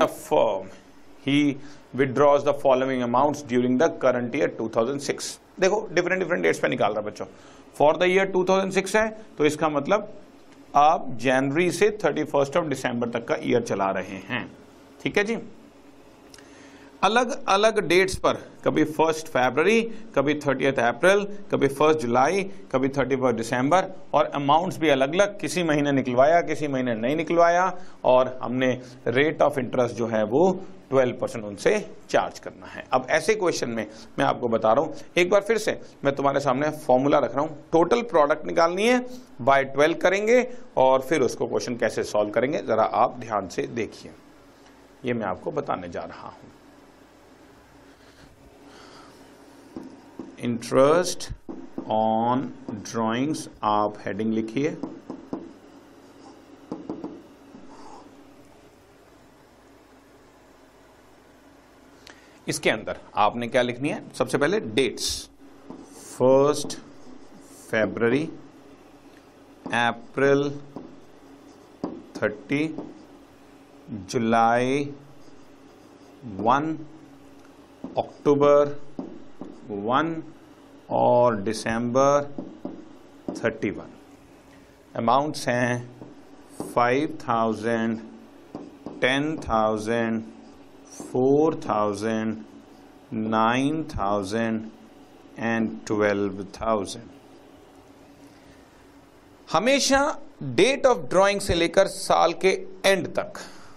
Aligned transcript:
a 0.00 0.08
firm. 0.08 0.68
He 1.24 1.56
withdraws 1.94 2.44
the 2.44 2.52
following 2.54 3.02
amounts 3.02 3.42
during 3.42 3.78
the 3.78 3.88
current 4.04 4.34
year 4.34 4.48
2006 4.58 5.38
देखो 5.60 5.80
different 5.92 6.20
different 6.20 6.42
dates 6.42 6.58
पे 6.58 6.68
निकाल 6.68 6.92
रहा 6.92 7.02
बच्चों। 7.02 7.26
फॉर 7.78 7.96
द 7.96 8.02
ईयर 8.02 8.30
2006 8.32 8.96
है 8.96 9.08
तो 9.38 9.44
इसका 9.44 9.68
मतलब 9.68 10.12
आप 10.76 11.06
जनवरी 11.20 11.70
से 11.72 11.90
थर्टी 12.04 12.24
फ़र्स्ट 12.24 12.56
ऑफ़ 12.56 12.66
डिसम्बर 12.68 13.08
तक 13.10 13.26
का 13.28 13.36
ईयर 13.42 13.62
चला 13.62 13.90
रहे 13.90 14.18
हैं। 14.28 14.46
ठीक 15.02 15.18
है 15.18 15.24
जी? 15.24 15.36
अलग 17.06 17.32
अलग 17.48 17.78
डेट्स 17.88 18.16
पर। 18.16 18.38
कभी 18.64 18.84
फ़र्स्ट 18.86 19.28
फरवरी 19.28 19.80
कभी 20.14 20.34
थर्टियथ 20.36 20.78
अप्रैल 20.80 21.26
कभी 21.50 21.68
फ़र्स्ट 21.70 22.00
जुलाई 22.00 22.42
कभी 22.72 22.88
थर्टी 22.88 23.16
फ़र्स्ट 23.16 23.36
दिसंबर 23.36 23.86
और 24.14 24.30
अमाउंट्स 24.34 24.78
भी 24.78 24.88
अलग 24.88 25.14
अलग 25.14 25.38
किसी 25.40 25.62
महीने 25.62 25.92
निकलवाया, 25.92 26.40
किसी 26.42 26.68
महीने 26.68 26.94
नहीं 26.94 27.16
निकलवाया 27.16 27.72
और 28.04 28.38
हमने 28.42 28.72
रेट 29.08 29.42
ऑफ़ 29.42 29.58
इंटरेस्ट 29.60 29.94
जो 29.96 30.06
है 30.06 30.22
वो 30.24 30.50
12 30.92 31.12
परसेंट 31.20 31.44
उनसे 31.44 31.78
चार्ज 32.10 32.38
करना 32.38 32.66
है। 32.66 32.84
अब 32.92 33.06
ऐसे 33.10 33.34
क्वेश्चन 33.34 33.70
में 33.70 33.86
मैं 34.18 34.24
आपको 34.24 34.48
बता 34.48 34.72
रहा 34.72 34.84
हूँ। 34.84 34.94
एक 35.16 35.30
बार 35.30 35.40
फिर 35.40 35.58
से 35.58 35.78
मैं 36.04 36.14
तुम्हारे 36.14 36.40
सामने 36.40 36.70
फॉर्मूला 36.78 37.18
रख 37.18 37.34
रहा 37.34 37.44
हूँ। 37.44 37.56
टोटल 37.72 38.02
प्रोडक्ट 38.10 38.46
निकालनी 38.46 38.88
है 38.88 38.98
बाय 39.40 39.64
12 39.76 39.94
करेंगे 39.94 40.46
और 40.76 41.00
फिर 41.00 41.22
उसको 41.22 41.46
क्वेश्चन 41.46 41.76
कैसे 41.76 42.02
सॉल्व 42.04 42.30
करेंगे, 42.30 42.58
जरा 42.58 42.84
आप 42.84 43.16
ध्यान 43.20 43.48
से 43.48 43.66
देखिए। 43.74 44.12
ये 45.04 45.14
मैं 45.14 45.26
आपको 45.26 45.50
बताने 45.52 45.88
जा 45.88 46.00
रहा 46.02 46.28
हूँ। 46.28 46.50
इंटरेस्ट 50.40 51.28
ऑन 51.88 52.40
ड्राइंग्स 52.70 53.48
आप 53.62 53.94
हेडिंग 53.98 54.32
लिखिए। 54.34 54.76
इसके 62.48 62.70
अंदर 62.70 63.00
आपने 63.14 63.48
क्या 63.48 63.62
लिखनी 63.62 63.88
है? 63.88 64.02
सबसे 64.14 64.38
पहले 64.38 64.60
dates 64.60 65.30
first 66.18 66.78
February 67.70 68.24
April 69.74 70.50
thirty 72.16 72.66
July 74.10 74.84
one 76.24 76.76
October 77.98 78.80
one 79.70 80.22
और 80.90 81.36
दिसंबर 81.36 82.34
थर्टी 83.30 83.70
वन 83.70 83.90
अमाउंट्स 84.96 85.48
हैं 85.48 86.00
five 86.74 87.18
thousand 87.28 87.98
ten 89.00 89.36
thousand 89.48 90.22
four 91.12 91.60
thousand 91.68 92.36
nine 93.12 93.82
thousand 93.84 94.70
and 95.38 95.70
twelve 95.86 96.44
thousand 96.60 97.08
हमेशा 99.52 100.18
डेट 100.42 100.86
ऑफ़ 100.86 100.98
ड्राइंग 100.98 101.40
से 101.40 101.54
लेकर 101.54 101.86
साल 101.86 102.32
के 102.44 102.48
एंड 102.86 103.06
तक, 103.08 103.32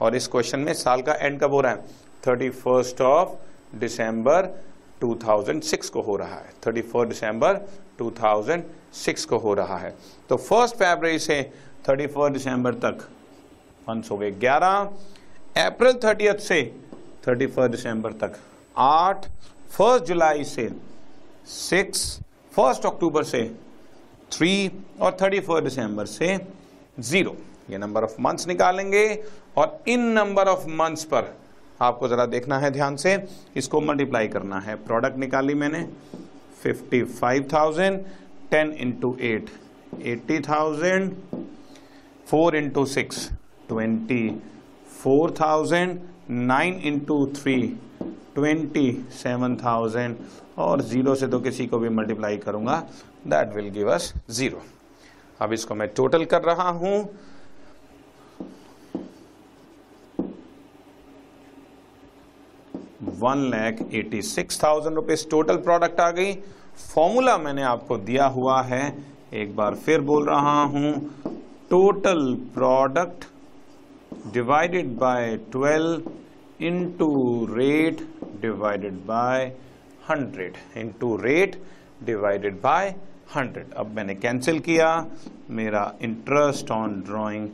और 0.00 0.16
इस 0.16 0.26
क्वेश्चन 0.28 0.60
में 0.60 0.74
साल 0.74 1.02
का 1.02 1.12
एंड 1.12 1.40
कब 1.40 1.50
हो 1.50 1.60
रहा 1.60 1.72
है? 1.72 1.84
थर्टी 2.26 2.50
फ़र्स्ट 2.50 3.00
ऑफ़ 3.00 3.76
डिसम्बर 3.76 4.71
2006 5.02 5.88
को 5.88 6.00
हो 6.02 6.16
रहा 6.16 6.36
है। 6.36 6.52
थर्टी 6.66 6.82
फ़र्स्ट 6.82 7.08
दिसंबर 7.08 7.56
2006 7.98 9.24
को 9.24 9.38
हो 9.38 9.54
रहा 9.54 9.78
है। 9.78 9.94
तो 10.28 10.36
फ़र्स्ट 10.38 10.76
फरवरी 10.76 11.18
से 11.18 11.42
थर्टी 11.88 12.06
फ़र्स्ट 12.06 12.32
दिसंबर 12.32 12.74
तक 12.84 13.08
मंथ्स 13.88 14.10
हो 14.10 14.16
गए 14.18 14.30
ग्यारह। 14.40 15.64
अप्रैल 15.66 15.98
थर्टी 16.04 16.28
से 16.40 16.62
थर्टी 17.26 17.46
फ़र्स्ट 17.46 17.70
दिसंबर 17.70 18.12
तक 18.22 18.38
आठ। 18.76 19.26
फ़र्स्ट 19.72 20.04
जुलाई 20.04 20.44
से 20.44 20.70
सिक्स 21.48 22.00
फ़र्स्ट 22.52 22.86
अक्टूबर 22.86 23.24
से 23.24 23.42
थ्री 24.32 24.70
और 25.00 25.16
थर्टी 25.22 25.40
फ़र्स्ट 25.40 25.64
दिसंबर 25.64 26.06
से 26.06 26.36
ज़ीरो 27.00 27.36
ये 27.70 27.78
नंबर 27.78 28.04
ऑफ़ 28.04 28.16
मंथ्स 28.20 28.46
निकालेंगे 28.48 29.04
और 29.56 29.82
इन 29.88 30.00
नंबर 30.12 30.48
ऑफ़ 30.48 30.66
मंथ्स 30.70 31.04
पर 31.04 31.34
आपको 31.82 32.08
ज़रा 32.08 32.26
देखना 32.26 32.58
है 32.58 32.70
ध्यान 32.70 32.96
से। 32.96 33.16
इसको 33.56 33.80
मल्टीप्लाई 33.80 34.28
करना 34.28 34.58
है। 34.60 34.74
प्रोडक्ट 34.84 35.16
निकाली 35.18 35.54
मैंने 35.54 35.86
fifty 36.62 37.02
five 37.02 37.48
thousand 37.52 37.98
ten 38.50 38.72
into 38.74 39.16
eight 39.22 39.50
eighty 40.02 40.38
thousand 40.40 41.12
four 42.26 42.56
into 42.56 42.84
six 42.88 43.28
twenty 43.68 44.28
four 45.02 45.34
thousand 45.40 45.98
nine 46.30 46.74
into 46.84 47.24
three 47.36 47.56
twenty 48.34 48.90
seven 49.12 49.56
thousand 49.56 50.16
और 50.58 50.80
ज़ीरो 50.82 51.14
से 51.14 51.26
तो 51.28 51.40
किसी 51.40 51.66
को 51.66 51.78
भी 51.78 51.88
मल्टीप्लाई 51.90 52.36
करूँगा 52.38 52.78
that 53.26 53.54
will 53.54 53.68
give 53.70 53.90
us 53.92 54.12
zero 54.30 54.62
अब 55.40 55.52
इसको 55.52 55.74
मैं 55.74 55.88
टोटल 55.96 56.24
कर 56.24 56.42
रहा 56.42 56.68
हूँ। 56.70 56.98
One 63.02 63.38
lakh 63.50 63.80
eighty 63.94 64.22
six 64.22 64.62
thousand 64.62 64.94
rupees 64.96 65.26
total 65.30 65.56
product 65.58 66.00
आ 66.00 66.10
गई। 66.12 66.32
फॉर्मूला 66.84 67.36
मैंने 67.38 67.62
आपको 67.64 67.96
दिया 68.00 68.26
हुआ 68.28 68.60
है। 68.64 68.82
एक 69.34 69.54
बार 69.56 69.74
फिर 69.76 70.00
बोल 70.02 70.26
रहा 70.26 70.62
हूँ 70.64 70.92
total 71.70 72.34
product 72.54 73.24
divided 74.32 74.96
by 74.98 75.36
twelve 75.52 76.10
into 76.66 77.10
rate 77.50 78.00
divided 78.42 78.94
by 79.06 79.52
hundred 80.08 80.56
into 80.78 81.16
rate 81.16 81.62
divided 82.04 82.60
by 82.62 82.94
hundred 83.36 83.72
अब 83.74 83.94
मैंने 83.96 84.14
कैंसिल 84.14 84.58
किया। 84.60 84.88
मेरा 85.50 85.92
इंटरेस्ट 86.02 86.70
ऑन 86.70 87.00
ड्राइंग 87.06 87.48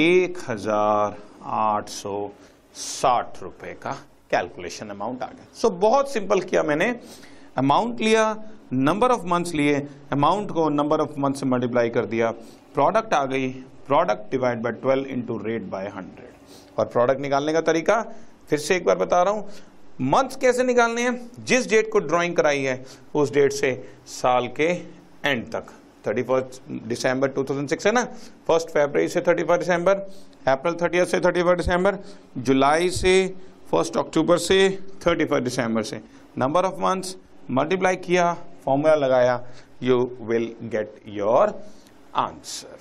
एक 0.00 0.38
हज़ार 0.48 1.16
आठ 1.60 1.88
सौ 1.88 2.30
साठ 2.76 3.42
रुपए 3.42 3.72
का 3.82 3.96
कैलकुलेशन 4.30 4.88
अमाउंट 4.88 5.22
आ 5.22 5.26
गया। 5.26 5.46
सो 5.54 5.68
so, 5.68 5.74
बहुत 5.74 6.12
सिंपल 6.12 6.40
किया 6.40 6.62
मैंने। 6.62 6.94
अमाउंट 7.58 8.00
लिया 8.00 8.24
नंबर 8.72 9.10
ऑफ़ 9.10 9.24
मंथ्स 9.26 9.54
लिए 9.54 9.86
अमाउंट 10.12 10.50
को 10.50 10.68
नंबर 10.68 11.00
ऑफ़ 11.00 11.18
मंथ 11.18 11.34
से 11.34 11.46
मल्टीप्लाई 11.46 11.88
कर 11.90 12.04
दिया। 12.06 12.30
प्रोडक्ट 12.74 13.14
आ 13.14 13.24
गई। 13.24 13.48
Product 13.86 14.30
divide 14.30 14.60
by 14.62 14.72
twelve 14.72 15.06
into 15.06 15.38
rate 15.38 15.62
by 15.70 15.88
hundred 15.88 16.78
और 16.78 16.86
प्रोडक्ट 16.86 17.20
निकालने 17.20 17.52
का 17.52 17.60
तरीका 17.60 18.00
फिर 18.50 18.58
से 18.58 18.76
एक 18.76 18.84
बार 18.84 18.96
बता 18.98 19.22
रहा 19.22 19.32
हूँ 19.34 19.48
मंथ 20.02 20.38
कैसे 20.40 20.64
निकालने 20.64 21.02
हैं? 21.02 21.30
जिस 21.40 21.68
डेट 21.70 21.90
को 21.92 21.98
ड्राइंग 22.00 22.36
कराई 22.36 22.62
है 22.62 22.84
उस 23.14 23.32
डेट 23.32 23.52
से 23.52 23.72
साल 24.08 24.46
के 24.56 24.68
एंड 25.24 25.44
तक। 25.46 25.72
Thirty 26.06 26.22
first 26.22 26.62
December 26.88 27.28
two 27.28 27.44
thousand 27.44 27.68
six 27.68 27.86
है 27.86 27.92
ना? 27.92 28.04
फ़र्स्ट 28.46 28.68
फेबर 28.68 29.06
से 29.08 29.20
thirty 29.20 29.42
first 29.42 29.62
December 29.62 29.94
April 30.48 30.74
thirty 30.82 31.04
से 31.04 31.20
थर्टी 31.20 31.42
फ़र्स्ट 31.42 31.62
दिसंबर 31.62 31.98
जुलाई 32.38 32.90
से 32.92 33.12
फ़र्स्ट 33.70 33.96
अक्टूबर 33.96 34.38
से 34.38 34.78
थर्टी 35.06 35.24
फ़र्स्ट 35.24 35.44
दिसंबर 35.44 35.82
से। 35.82 36.00
नंबर 36.38 36.64
ऑफ़ 36.64 36.74
मंथ्स 36.74 37.16
मल्टीप्लाई 37.50 37.96
किया 37.96 38.34
फॉर्मूला 38.64 38.94
लगाया 38.94 39.46
you 39.82 40.16
will 40.20 40.54
get 40.62 40.94
your 41.06 41.62
answer 42.14 42.78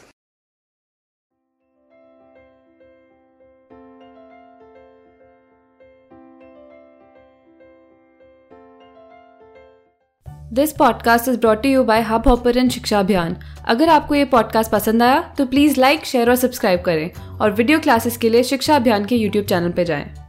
this 10.54 10.72
podcast 10.72 11.28
is 11.28 11.40
brought 11.40 11.66
you 11.66 11.84
by 11.84 12.02
Hubhopper 12.28 12.70
Shiksha 12.70 13.00
Abhiyan 13.00 13.38
अगर 13.66 13.90
आपको 13.90 14.16
ये 14.16 14.26
podcast 14.26 14.72
पसंद 14.72 15.04
आया 15.04 15.34
तो 15.38 15.46
प्लीज़ 15.46 15.80
लाइक 15.80 16.06
शेयर 16.06 16.30
और 16.30 16.36
सब्सक्राइब 16.36 16.82
करें 16.82 17.12
और 17.42 17.52
वीडियो 17.52 17.80
क्लासेस 17.80 18.18
के 18.18 18.30
लिए 18.30 18.44
शिक्षा 18.44 18.76
अभियान 18.76 19.06
के 19.06 19.16
यूट्यूब 19.16 19.46
चैनल 19.46 19.72
पर 19.72 19.84
जाएँ। 19.84 20.29